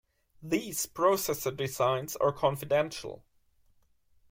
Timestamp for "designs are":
1.55-2.31